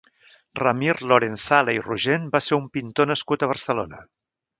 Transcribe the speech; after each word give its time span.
Ramir 0.59 0.95
Lorenzale 1.11 1.75
i 1.79 1.83
Rogent 1.87 2.25
va 2.37 2.41
ser 2.47 2.57
un 2.61 2.65
pintor 2.79 3.09
nascut 3.11 3.47
a 3.47 3.51
Barcelona. 3.53 4.01